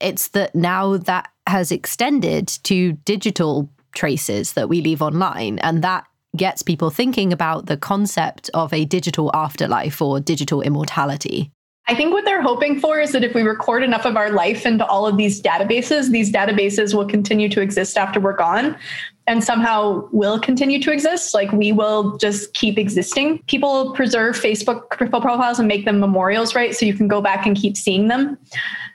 [0.00, 5.58] it's that now that has extended to digital traces that we leave online.
[5.60, 6.04] And that
[6.36, 11.50] gets people thinking about the concept of a digital afterlife or digital immortality.
[11.90, 14.66] I think what they're hoping for is that if we record enough of our life
[14.66, 18.76] into all of these databases, these databases will continue to exist after we're gone
[19.28, 21.34] and somehow will continue to exist.
[21.34, 23.42] Like we will just keep existing.
[23.46, 26.74] People preserve Facebook profile profiles and make them memorials, right?
[26.74, 28.38] So you can go back and keep seeing them.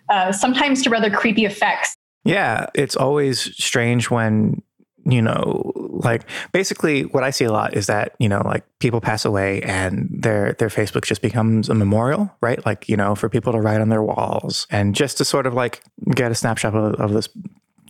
[0.09, 1.95] Uh, sometimes to rather creepy effects.
[2.25, 4.61] Yeah, it's always strange when
[5.05, 9.01] you know like basically what i see a lot is that you know like people
[9.01, 13.27] pass away and their their facebook just becomes a memorial right like you know for
[13.27, 15.83] people to write on their walls and just to sort of like
[16.15, 17.27] get a snapshot of, of this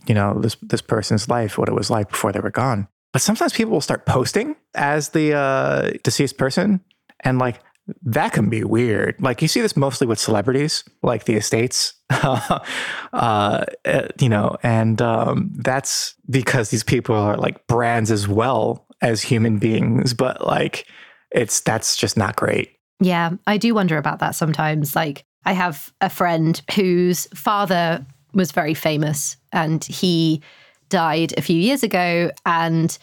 [0.06, 3.22] you know this this person's life what it was like before they were gone but
[3.22, 6.80] sometimes people will start posting as the uh, deceased person
[7.20, 7.60] and like
[8.02, 9.20] that can be weird.
[9.20, 15.00] Like you see this mostly with celebrities, like the estates, uh, eh, you know, and
[15.02, 20.14] um, that's because these people are like brands as well as human beings.
[20.14, 20.86] But like,
[21.30, 22.70] it's that's just not great.
[23.00, 24.96] Yeah, I do wonder about that sometimes.
[24.96, 30.42] Like, I have a friend whose father was very famous, and he
[30.88, 32.96] died a few years ago, and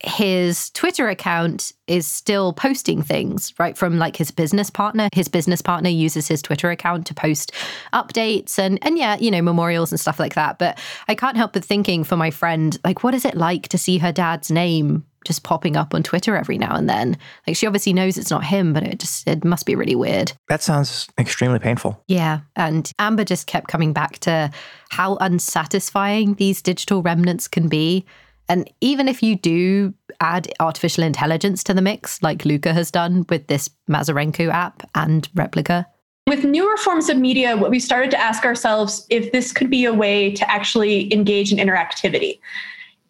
[0.00, 3.76] his Twitter account is still posting things, right?
[3.76, 5.08] From like his business partner.
[5.12, 7.52] His business partner uses his Twitter account to post
[7.92, 10.58] updates and and yeah, you know, memorials and stuff like that.
[10.58, 10.78] But
[11.08, 13.98] I can't help but thinking for my friend, like, what is it like to see
[13.98, 17.16] her dad's name just popping up on Twitter every now and then?
[17.46, 20.32] Like she obviously knows it's not him, but it just it must be really weird.
[20.48, 22.02] That sounds extremely painful.
[22.08, 22.40] Yeah.
[22.56, 24.50] And Amber just kept coming back to
[24.90, 28.04] how unsatisfying these digital remnants can be
[28.50, 33.26] and even if you do add artificial intelligence to the mix, like Luka has done
[33.28, 35.84] with this Mazurenko app and Replika,
[36.28, 39.86] with newer forms of media, what we started to ask ourselves if this could be
[39.86, 42.38] a way to actually engage in interactivity.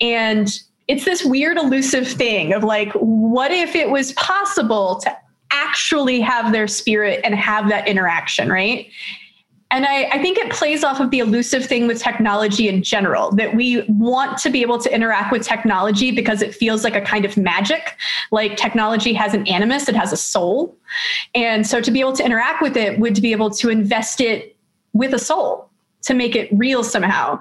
[0.01, 0.57] And
[0.89, 5.17] it's this weird, elusive thing of like, what if it was possible to
[5.51, 8.89] actually have their spirit and have that interaction, right?
[9.71, 13.33] And I, I, think it plays off of the elusive thing with technology in general
[13.33, 17.03] that we want to be able to interact with technology because it feels like a
[17.03, 17.95] kind of magic.
[18.31, 20.75] Like technology has an animus, it has a soul.
[21.35, 24.57] And so to be able to interact with it would be able to invest it
[24.95, 25.69] with a soul
[26.03, 27.39] to make it real somehow.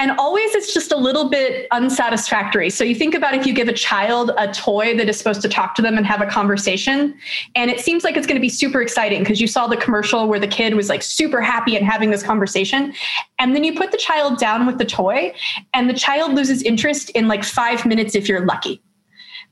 [0.00, 2.70] And always it's just a little bit unsatisfactory.
[2.70, 5.48] So you think about if you give a child a toy that is supposed to
[5.48, 7.14] talk to them and have a conversation,
[7.54, 10.26] and it seems like it's going to be super exciting because you saw the commercial
[10.26, 12.94] where the kid was like super happy and having this conversation.
[13.38, 15.34] And then you put the child down with the toy,
[15.74, 18.80] and the child loses interest in like five minutes if you're lucky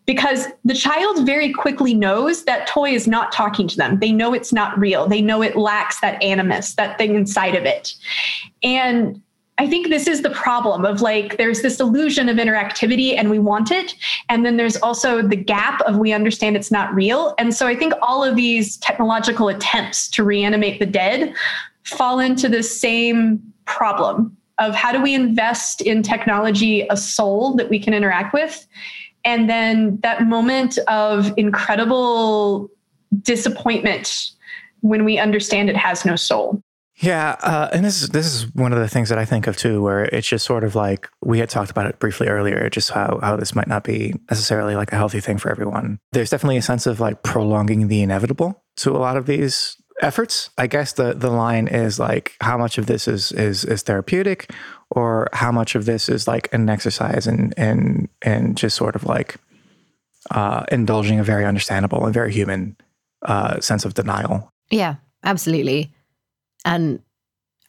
[0.06, 3.98] because the child very quickly knows that toy is not talking to them.
[3.98, 5.06] They know it's not real.
[5.06, 7.94] They know it lacks that animus, that thing inside of it.
[8.62, 9.20] And
[9.58, 13.40] I think this is the problem of like there's this illusion of interactivity and we
[13.40, 13.94] want it.
[14.28, 17.34] And then there's also the gap of we understand it's not real.
[17.38, 21.34] And so I think all of these technological attempts to reanimate the dead
[21.82, 27.68] fall into the same problem of how do we invest in technology a soul that
[27.68, 28.66] we can interact with?
[29.24, 32.70] And then that moment of incredible
[33.22, 34.30] disappointment
[34.80, 36.62] when we understand it has no soul.
[37.00, 39.56] Yeah, uh, and this is this is one of the things that I think of
[39.56, 42.90] too, where it's just sort of like we had talked about it briefly earlier, just
[42.90, 46.00] how how this might not be necessarily like a healthy thing for everyone.
[46.12, 50.50] There's definitely a sense of like prolonging the inevitable to a lot of these efforts.
[50.58, 54.50] I guess the the line is like how much of this is is is therapeutic,
[54.90, 59.04] or how much of this is like an exercise and and and just sort of
[59.04, 59.36] like
[60.32, 62.76] uh, indulging a very understandable and very human
[63.22, 64.52] uh, sense of denial.
[64.70, 65.92] Yeah, absolutely.
[66.64, 67.00] And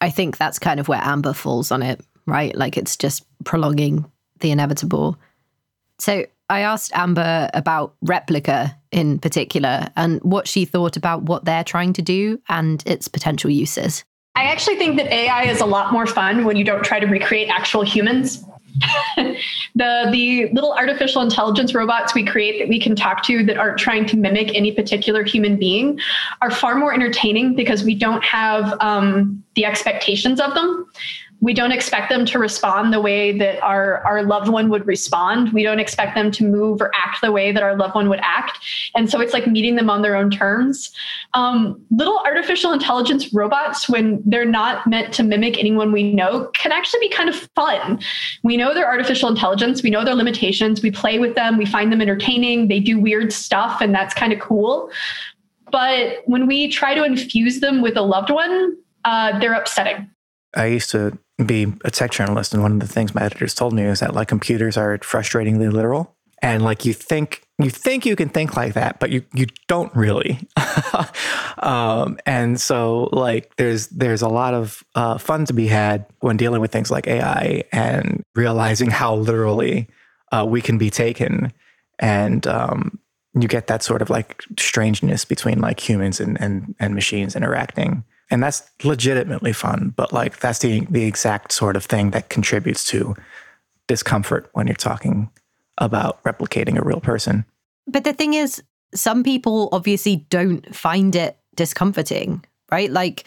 [0.01, 2.55] I think that's kind of where Amber falls on it, right?
[2.55, 4.05] Like it's just prolonging
[4.39, 5.17] the inevitable.
[5.99, 11.63] So I asked Amber about Replika in particular and what she thought about what they're
[11.63, 14.03] trying to do and its potential uses.
[14.35, 17.07] I actually think that AI is a lot more fun when you don't try to
[17.07, 18.43] recreate actual humans.
[19.17, 23.77] the the little artificial intelligence robots we create that we can talk to that aren't
[23.77, 25.99] trying to mimic any particular human being
[26.41, 30.85] are far more entertaining because we don't have um, the expectations of them
[31.41, 35.53] we don't expect them to respond the way that our, our loved one would respond.
[35.53, 38.19] We don't expect them to move or act the way that our loved one would
[38.21, 38.59] act.
[38.95, 40.91] And so it's like meeting them on their own terms.
[41.33, 46.71] Um, little artificial intelligence robots, when they're not meant to mimic anyone we know, can
[46.71, 48.01] actually be kind of fun.
[48.43, 51.91] We know they're artificial intelligence, we know their limitations, we play with them, we find
[51.91, 54.91] them entertaining, they do weird stuff, and that's kind of cool.
[55.71, 58.75] But when we try to infuse them with a loved one,
[59.05, 60.09] uh, they're upsetting.
[60.55, 63.73] I used to be a tech journalist, and one of the things my editors told
[63.73, 68.15] me is that like computers are frustratingly literal, and like you think you think you
[68.15, 70.39] can think like that, but you you don't really.
[71.59, 76.37] um, and so like there's there's a lot of uh, fun to be had when
[76.37, 79.87] dealing with things like AI and realizing how literally
[80.31, 81.51] uh, we can be taken,
[81.99, 82.99] and um,
[83.39, 88.03] you get that sort of like strangeness between like humans and and, and machines interacting.
[88.31, 92.85] And that's legitimately fun, but like that's the the exact sort of thing that contributes
[92.85, 93.15] to
[93.87, 95.29] discomfort when you're talking
[95.79, 97.45] about replicating a real person.
[97.87, 98.61] But the thing is,
[98.93, 102.91] some people obviously don't find it discomforting, right?
[102.91, 103.23] Like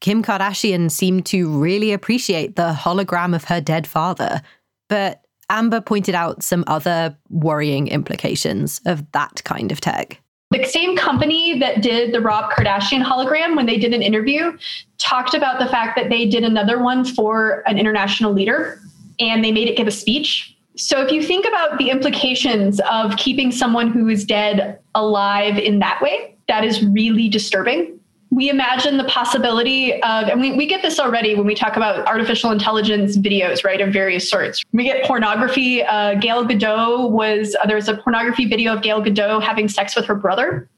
[0.00, 4.42] Kim Kardashian seemed to really appreciate the hologram of her dead father.
[4.88, 10.20] But Amber pointed out some other worrying implications of that kind of tech.
[10.56, 14.56] The same company that did the Rob Kardashian hologram, when they did an interview,
[14.98, 18.80] talked about the fact that they did another one for an international leader
[19.20, 20.56] and they made it give a speech.
[20.76, 25.78] So if you think about the implications of keeping someone who is dead alive in
[25.80, 27.95] that way, that is really disturbing
[28.30, 32.06] we imagine the possibility of, and we, we get this already when we talk about
[32.06, 34.62] artificial intelligence videos, right, of various sorts.
[34.72, 35.82] We get pornography.
[35.82, 40.06] Uh, Gal Gadot was, uh, there's a pornography video of Gail Gadot having sex with
[40.06, 40.68] her brother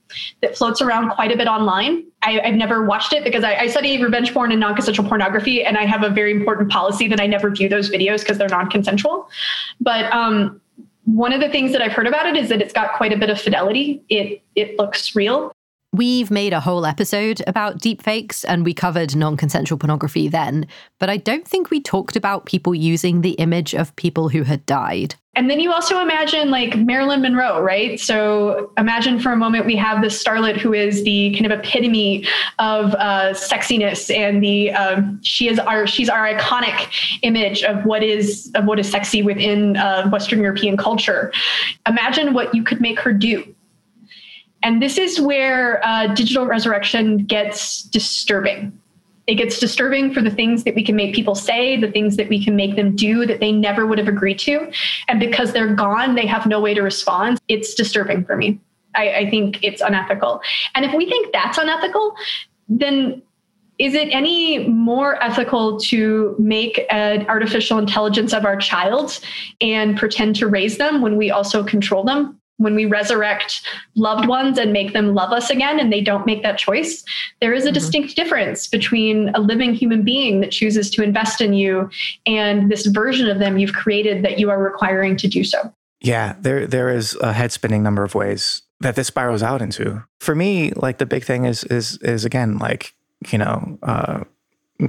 [0.40, 2.04] that floats around quite a bit online.
[2.22, 5.64] I, have never watched it because I, I study revenge porn and non consensual pornography,
[5.64, 8.48] and I have a very important policy that I never view those videos because they're
[8.48, 9.28] non consensual.
[9.80, 10.60] But, um,
[11.04, 13.16] one of the things that I've heard about it is that it's got quite a
[13.16, 14.02] bit of fidelity.
[14.10, 15.54] It it looks real.
[15.92, 20.66] We've made a whole episode about deepfakes and we covered non consensual pornography then,
[20.98, 24.66] but I don't think we talked about people using the image of people who had
[24.66, 25.14] died.
[25.34, 27.98] And then you also imagine like Marilyn Monroe, right?
[27.98, 32.26] So imagine for a moment we have this starlet who is the kind of epitome
[32.58, 38.02] of uh, sexiness, and the um, she is our she's our iconic image of what
[38.02, 41.32] is of what is sexy within uh, Western European culture.
[41.86, 43.54] Imagine what you could make her do
[44.62, 48.78] and this is where uh, digital resurrection gets disturbing.
[49.26, 52.28] It gets disturbing for the things that we can make people say, the things that
[52.30, 54.72] we can make them do that they never would have agreed to.
[55.06, 57.38] And because they're gone, they have no way to respond.
[57.46, 58.58] It's disturbing for me.
[58.94, 60.40] I, I think it's unethical.
[60.74, 62.14] And if we think that's unethical,
[62.70, 63.22] then
[63.78, 69.20] is it any more ethical to make an artificial intelligence of our child
[69.60, 73.62] and pretend to raise them when we also control them when we resurrect
[73.96, 77.02] loved ones and make them love us again and they don't make that choice,
[77.40, 77.74] there is a mm-hmm.
[77.74, 81.88] distinct difference between a living human being that chooses to invest in you
[82.26, 85.72] and this version of them you've created that you are requiring to do so.
[86.00, 90.04] Yeah, there there is a head spinning number of ways that this spirals out into.
[90.20, 92.94] For me, like the big thing is is is again like,
[93.30, 94.22] you know, uh,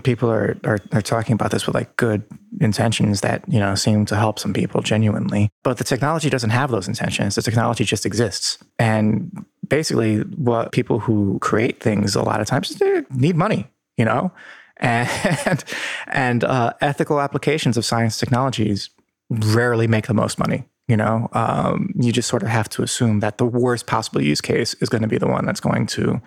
[0.04, 2.24] people are, are are talking about this with like good
[2.62, 5.50] intentions that you know seem to help some people genuinely.
[5.64, 7.36] But the technology doesn't have those intentions.
[7.36, 8.60] The technology just exists.
[8.78, 13.68] And basically what people who create things a lot of times need money
[14.00, 14.32] you know?
[14.82, 15.62] And
[16.08, 18.90] and uh, ethical applications of science technologies
[19.30, 21.28] rarely make the most money you know?
[21.34, 24.88] Um, you just sort of have to assume that the worst possible use case is
[24.88, 26.22] going to be the one that's going to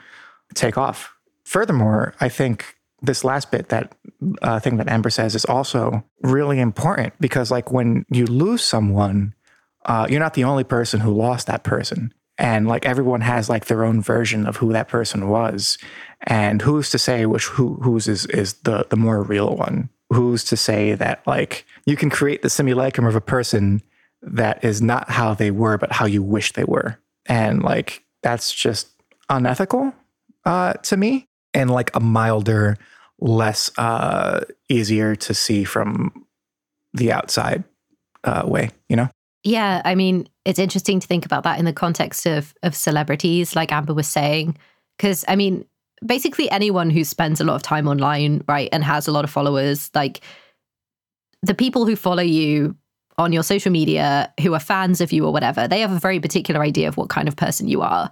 [0.55, 1.17] take off.
[1.45, 3.95] Furthermore i think this last bit, that
[4.43, 9.35] uh, thing that Amber says, is also really important because, like, when you lose someone,
[9.85, 12.15] uh, you're not the only person who lost that person.
[12.39, 15.79] And like everyone has like their own version of who that person was,
[16.23, 19.91] and who's to say which who whose is is the the more real one?
[20.11, 23.83] Who's to say that like you can create the simulacrum of a person
[24.23, 28.53] that is not how they were, but how you wish they were, and like that's
[28.53, 28.89] just
[29.29, 29.93] unethical
[30.45, 32.79] uh, to me, and like a milder
[33.23, 36.27] less uh, easier to see from
[36.93, 37.65] the outside
[38.25, 39.09] uh, way, you know?
[39.45, 43.57] Yeah, I mean, it's interesting to think about that in the context of of celebrities,
[43.57, 44.57] like Amber was saying,
[44.97, 45.65] because I mean,
[46.05, 49.31] basically anyone who spends a lot of time online, right, and has a lot of
[49.31, 50.21] followers, like
[51.43, 52.77] the people who follow you
[53.19, 56.21] on your social media, who are fans of you or whatever, they have a very
[56.21, 58.11] particular idea of what kind of person you are.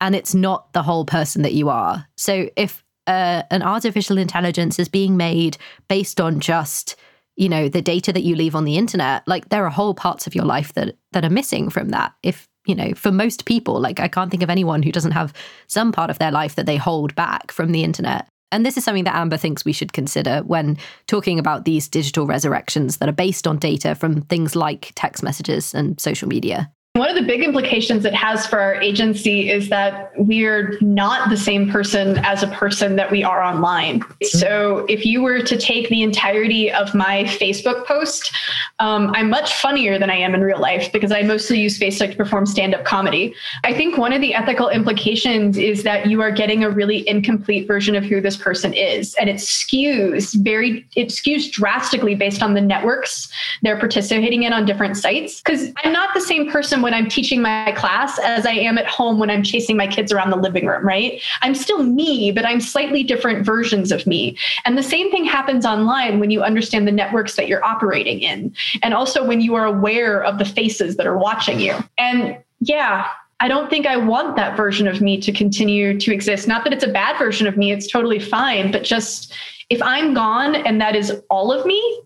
[0.00, 2.06] And it's not the whole person that you are.
[2.16, 5.56] So if uh, an artificial intelligence is being made
[5.88, 6.96] based on just
[7.36, 10.26] you know the data that you leave on the internet like there are whole parts
[10.26, 12.14] of your life that that are missing from that.
[12.22, 15.32] If you know for most people like i can't think of anyone who doesn't have
[15.68, 18.28] some part of their life that they hold back from the internet.
[18.52, 22.26] And this is something that amber thinks we should consider when talking about these digital
[22.26, 27.10] resurrections that are based on data from things like text messages and social media one
[27.10, 31.70] of the big implications it has for our agency is that we're not the same
[31.70, 34.02] person as a person that we are online.
[34.22, 38.32] So if you were to take the entirety of my Facebook post,
[38.78, 42.12] um, I'm much funnier than I am in real life because I mostly use Facebook
[42.12, 43.34] to perform stand up comedy.
[43.64, 47.66] I think one of the ethical implications is that you are getting a really incomplete
[47.66, 49.14] version of who this person is.
[49.16, 53.28] And it skews very, it skews drastically based on the networks
[53.62, 55.40] they're participating in on different sites.
[55.40, 58.86] Because I'm not the same person when I'm teaching my class as I am at
[58.86, 61.20] home when I'm chasing my kids around the living room, right?
[61.42, 64.38] I'm still me, but I'm slightly different versions of me.
[64.64, 68.54] And the same thing happens online when you understand the networks that you're operating in.
[68.84, 71.74] And also when you are aware of the faces that are watching you.
[71.98, 73.08] And yeah,
[73.40, 76.46] I don't think I want that version of me to continue to exist.
[76.46, 79.34] Not that it's a bad version of me, it's totally fine, but just
[79.70, 82.00] if I'm gone and that is all of me,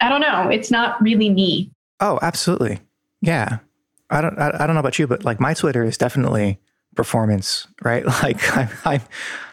[0.00, 1.72] I don't know, it's not really me.
[1.98, 2.78] Oh, absolutely.
[3.20, 3.58] Yeah.
[4.10, 6.58] I don't I, I don't know about you, but like my Twitter is definitely
[6.94, 8.04] performance, right?
[8.22, 9.02] Like I'm I'm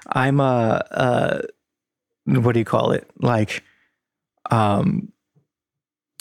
[0.08, 1.42] I'm uh uh
[2.26, 3.10] what do you call it?
[3.20, 3.64] Like
[4.52, 5.12] um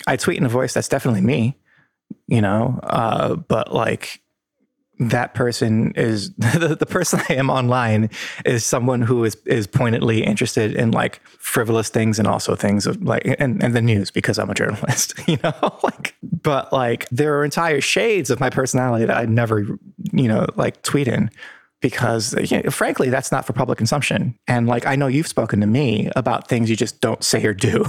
[0.07, 1.57] I tweet in a voice that's definitely me,
[2.27, 4.21] you know, uh, but like
[4.99, 8.09] that person is the, the person I am online
[8.45, 13.01] is someone who is is pointedly interested in like frivolous things and also things of
[13.03, 17.37] like and, and the news because I'm a journalist, you know, like but like there
[17.37, 19.61] are entire shades of my personality that I never,
[20.11, 21.29] you know, like tweet in
[21.81, 24.37] because you know, frankly that's not for public consumption.
[24.47, 27.53] And like i know you've spoken to me about things you just don't say or
[27.53, 27.85] do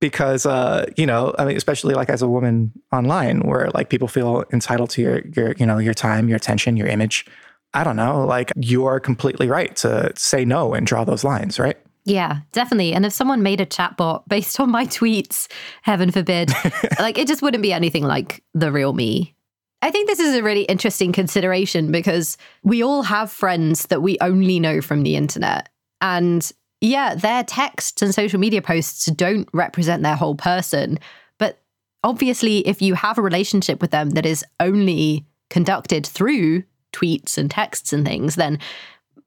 [0.00, 4.08] because uh, you know, I mean, especially like as a woman online, where like people
[4.08, 7.26] feel entitled to your your you know your time, your attention, your image.
[7.74, 11.58] I don't know, like you are completely right to say no and draw those lines,
[11.58, 11.76] right?
[12.06, 12.94] Yeah, definitely.
[12.94, 15.48] And if someone made a chatbot based on my tweets,
[15.82, 16.50] heaven forbid,
[16.98, 19.34] like it just wouldn't be anything like the real me.
[19.82, 24.16] I think this is a really interesting consideration because we all have friends that we
[24.20, 25.68] only know from the internet.
[26.00, 26.50] And
[26.80, 30.98] yeah, their texts and social media posts don't represent their whole person.
[31.38, 31.60] But
[32.04, 37.50] obviously, if you have a relationship with them that is only conducted through tweets and
[37.50, 38.58] texts and things, then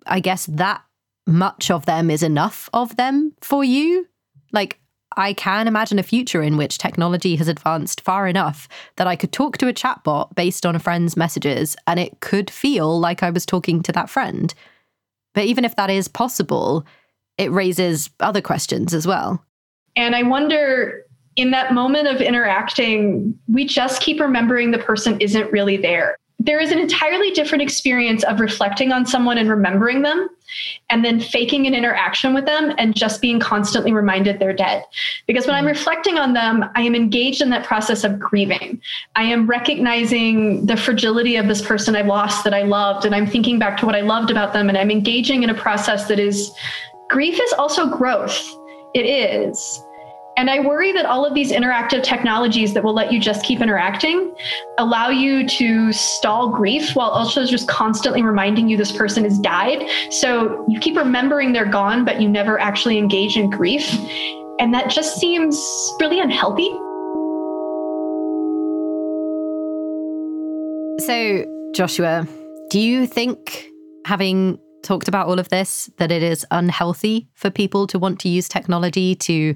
[0.05, 0.81] I guess that
[1.25, 4.07] much of them is enough of them for you.
[4.51, 4.79] Like,
[5.17, 9.31] I can imagine a future in which technology has advanced far enough that I could
[9.31, 13.31] talk to a chatbot based on a friend's messages and it could feel like I
[13.31, 14.53] was talking to that friend.
[15.33, 16.85] But even if that is possible,
[17.39, 19.43] it raises other questions as well.
[19.95, 21.03] And I wonder
[21.35, 26.17] in that moment of interacting, we just keep remembering the person isn't really there.
[26.41, 30.29] There is an entirely different experience of reflecting on someone and remembering them,
[30.89, 34.83] and then faking an interaction with them and just being constantly reminded they're dead.
[35.27, 35.69] Because when I'm mm.
[35.69, 38.81] reflecting on them, I am engaged in that process of grieving.
[39.15, 43.27] I am recognizing the fragility of this person I lost that I loved, and I'm
[43.27, 46.19] thinking back to what I loved about them, and I'm engaging in a process that
[46.19, 46.51] is
[47.09, 48.55] grief is also growth.
[48.93, 49.83] It is.
[50.37, 53.59] And I worry that all of these interactive technologies that will let you just keep
[53.59, 54.33] interacting
[54.77, 59.89] allow you to stall grief while also just constantly reminding you this person has died.
[60.11, 63.93] So you keep remembering they're gone, but you never actually engage in grief.
[64.59, 65.57] And that just seems
[65.99, 66.69] really unhealthy.
[71.05, 72.27] So, Joshua,
[72.69, 73.65] do you think
[74.05, 78.29] having talked about all of this, that it is unhealthy for people to want to
[78.29, 79.55] use technology to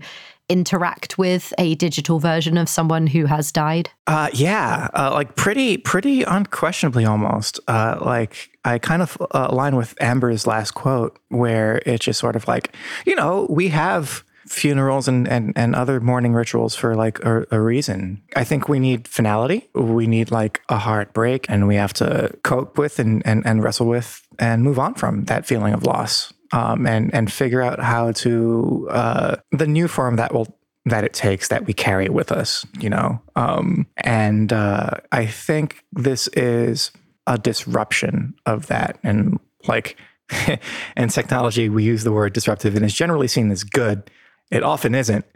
[0.50, 3.90] interact with a digital version of someone who has died?
[4.08, 7.60] Uh, yeah, uh, like pretty, pretty unquestionably almost.
[7.68, 12.36] Uh, like I kind of uh, align with Amber's last quote, where it's just sort
[12.36, 17.20] of like, you know, we have funerals and, and, and other mourning rituals for like
[17.24, 18.22] a, a, reason.
[18.36, 19.70] I think we need finality.
[19.74, 23.88] We need like a heartbreak and we have to cope with and, and, and wrestle
[23.88, 26.34] with and move on from that feeling of loss.
[26.52, 30.56] Um, and and figure out how to uh, the new form that will
[30.86, 33.20] that it takes that we carry with us, you know.
[33.36, 36.92] Um, and uh, I think this is
[37.26, 39.98] a disruption of that, and like
[40.98, 44.10] in technology, we use the word disruptive, and it's generally seen as good
[44.54, 45.26] it often isn't.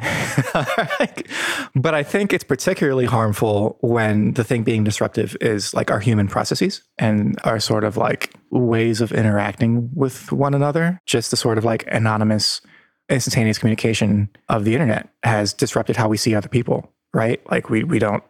[1.75, 6.27] but I think it's particularly harmful when the thing being disruptive is like our human
[6.27, 11.01] processes and our sort of like ways of interacting with one another.
[11.07, 12.61] Just the sort of like anonymous,
[13.09, 17.41] instantaneous communication of the internet has disrupted how we see other people, right?
[17.49, 18.23] Like we, we don't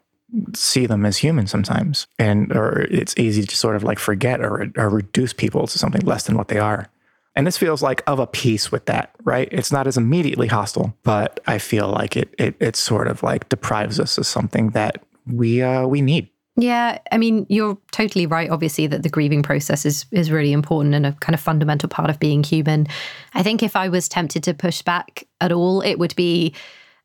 [0.56, 2.08] see them as human sometimes.
[2.18, 6.02] And or it's easy to sort of like forget or, or reduce people to something
[6.04, 6.90] less than what they are.
[7.38, 9.48] And this feels like of a piece with that, right?
[9.52, 13.48] It's not as immediately hostile, but I feel like it it it sort of like
[13.48, 16.30] deprives us of something that we uh we need.
[16.56, 18.50] Yeah, I mean, you're totally right.
[18.50, 22.10] Obviously, that the grieving process is is really important and a kind of fundamental part
[22.10, 22.88] of being human.
[23.36, 26.56] I think if I was tempted to push back at all, it would be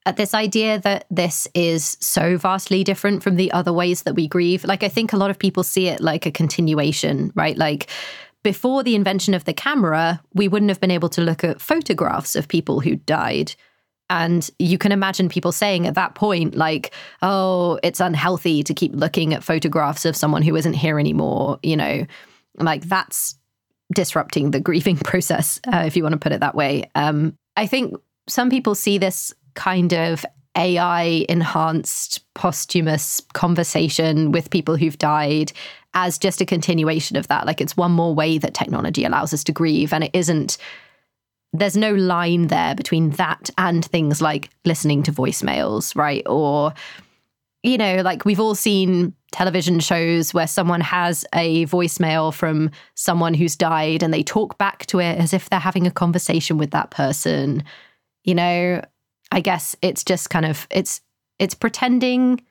[0.07, 4.27] at this idea that this is so vastly different from the other ways that we
[4.27, 4.65] grieve.
[4.65, 7.57] Like, I think a lot of people see it like a continuation, right?
[7.57, 7.89] Like,
[8.43, 12.35] before the invention of the camera, we wouldn't have been able to look at photographs
[12.35, 13.55] of people who died.
[14.11, 18.93] And you can imagine people saying at that point, like, oh, it's unhealthy to keep
[18.95, 21.59] looking at photographs of someone who isn't here anymore.
[21.63, 22.07] You know,
[22.59, 23.37] like that's
[23.95, 26.91] disrupting the grieving process, uh, if you want to put it that way.
[26.95, 27.95] Um, I think
[28.29, 30.25] some people see this kind of
[30.57, 35.53] AI enhanced posthumous conversation with people who've died
[35.95, 37.47] as just a continuation of that.
[37.47, 39.93] Like it's one more way that technology allows us to grieve.
[39.93, 40.59] And it isn't,
[41.53, 46.23] there's no line there between that and things like listening to voicemails, right?
[46.27, 46.73] Or,
[47.63, 53.35] you know, like we've all seen television shows where someone has a voicemail from someone
[53.35, 56.71] who's died and they talk back to it as if they're having a conversation with
[56.71, 57.65] that person.
[58.25, 58.83] You know,
[59.33, 61.01] I guess it's just kind of it's
[61.39, 62.43] it's pretending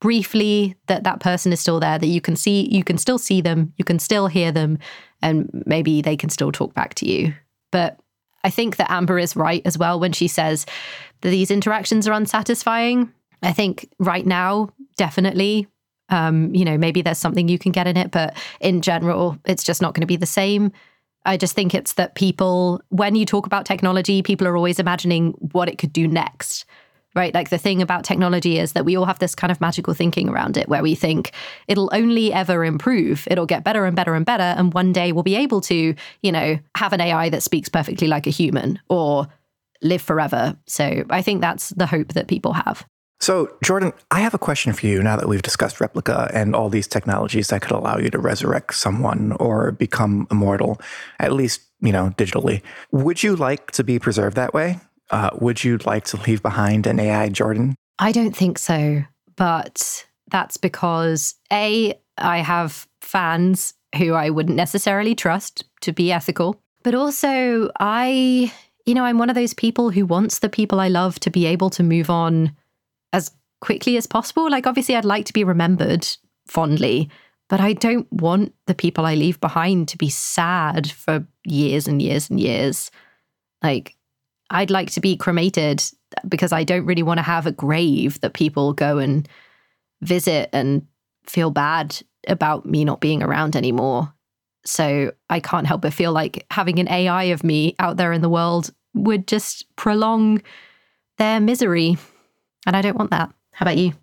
[0.00, 3.40] briefly that that person is still there that you can see you can still see
[3.40, 4.78] them you can still hear them
[5.20, 7.34] and maybe they can still talk back to you.
[7.72, 7.98] But
[8.44, 10.64] i think that amber is right as well when she says
[11.22, 13.12] that these interactions are unsatisfying.
[13.42, 15.66] I think right now definitely
[16.08, 19.64] um, you know maybe there's something you can get in it but in general it's
[19.64, 20.72] just not going to be the same
[21.28, 25.32] I just think it's that people, when you talk about technology, people are always imagining
[25.52, 26.64] what it could do next
[27.14, 27.34] right?
[27.34, 30.28] Like the thing about technology is that we all have this kind of magical thinking
[30.28, 31.32] around it where we think
[31.66, 33.26] it'll only ever improve.
[33.28, 34.42] It'll get better and better and better.
[34.42, 38.06] And one day we'll be able to, you know, have an AI that speaks perfectly
[38.06, 39.26] like a human or
[39.82, 40.56] live forever.
[40.66, 42.86] So I think that's the hope that people have.
[43.20, 46.68] So, Jordan, I have a question for you now that we've discussed Replika and all
[46.68, 50.80] these technologies that could allow you to resurrect someone or become immortal,
[51.18, 52.62] at least, you know, digitally.
[52.92, 54.78] Would you like to be preserved that way?
[55.10, 57.74] Uh, would you like to leave behind an AI Jordan?
[57.98, 59.02] I don't think so.
[59.36, 66.60] But that's because A, I have fans who I wouldn't necessarily trust to be ethical.
[66.82, 68.52] But also, I,
[68.86, 71.46] you know, I'm one of those people who wants the people I love to be
[71.46, 72.54] able to move on
[73.12, 73.30] as
[73.60, 74.50] quickly as possible.
[74.50, 76.06] Like, obviously, I'd like to be remembered
[76.46, 77.10] fondly,
[77.48, 82.00] but I don't want the people I leave behind to be sad for years and
[82.00, 82.90] years and years.
[83.62, 83.96] Like,
[84.50, 85.82] I'd like to be cremated
[86.28, 89.28] because I don't really want to have a grave that people go and
[90.00, 90.86] visit and
[91.26, 94.12] feel bad about me not being around anymore.
[94.64, 98.22] So I can't help but feel like having an AI of me out there in
[98.22, 100.42] the world would just prolong
[101.18, 101.96] their misery.
[102.68, 103.32] And I don't want that.
[103.54, 103.94] How about you?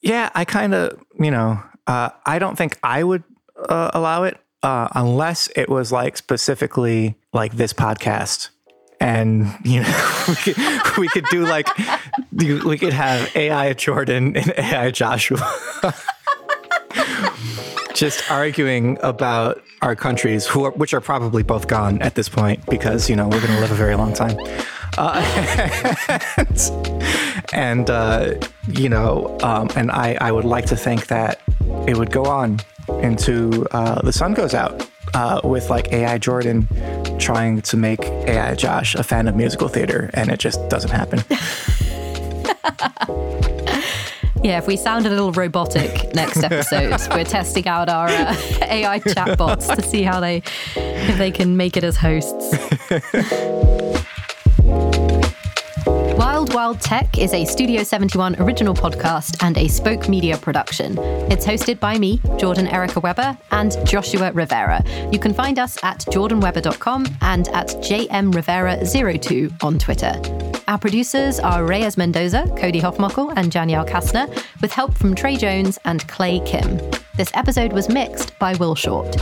[0.00, 3.24] Yeah, I kind of, you know, uh, I don't think I would
[3.68, 8.50] uh, allow it uh, unless it was like specifically like this podcast
[9.00, 10.56] and you know we could,
[10.98, 11.66] we could do like
[12.32, 15.52] we could have AI Jordan and AI Joshua
[17.94, 22.64] just arguing about our countries, who are, which are probably both gone at this point
[22.66, 24.36] because you know we're going to live a very long time.
[24.98, 25.22] Uh,
[26.36, 26.70] and,
[27.52, 28.34] and uh,
[28.68, 31.40] you know, um, and I, I would like to think that
[31.86, 32.60] it would go on
[33.00, 36.68] into uh, the sun goes out uh, with like AI Jordan
[37.18, 41.22] trying to make AI Josh a fan of musical theater, and it just doesn't happen.
[44.42, 48.98] Yeah, if we sound a little robotic next episode, we're testing out our uh, AI
[48.98, 50.42] chatbots to see how they
[50.74, 52.56] if they can make it as hosts.
[56.42, 60.98] Wild Wild Tech is a Studio 71 original podcast and a Spoke Media production.
[61.30, 64.82] It's hosted by me, Jordan Erica Weber, and Joshua Rivera.
[65.12, 70.51] You can find us at jordanweber.com and at jmrivera02 on Twitter.
[70.68, 74.28] Our producers are Reyes Mendoza, Cody Hoffmuckel, and Janielle Kastner,
[74.60, 76.78] with help from Trey Jones and Clay Kim.
[77.16, 79.16] This episode was mixed by Will Short.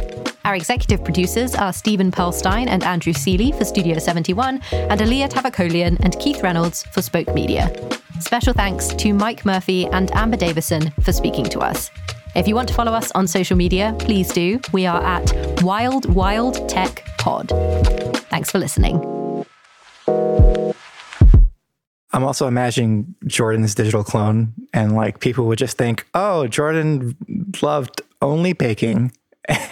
[0.45, 5.99] Our executive producers are Stephen Perlstein and Andrew Seeley for Studio 71, and Aaliyah Tavakolian
[6.01, 7.71] and Keith Reynolds for Spoke Media.
[8.21, 11.91] Special thanks to Mike Murphy and Amber Davisson for speaking to us.
[12.35, 14.61] If you want to follow us on social media, please do.
[14.73, 17.49] We are at Wild Wild Tech Pod.
[18.29, 19.01] Thanks for listening.
[22.13, 27.17] I'm also imagining Jordan's digital clone, and like people would just think, oh, Jordan
[27.63, 29.13] loved only baking
[29.49, 29.63] and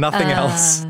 [0.00, 0.84] nothing uh, else.